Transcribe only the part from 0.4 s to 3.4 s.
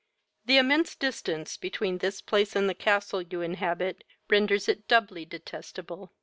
The immense distance between this place and the castle